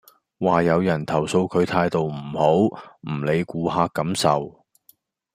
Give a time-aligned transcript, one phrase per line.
[0.39, 4.65] 話有人投訴佢態度唔好，唔理顧客感受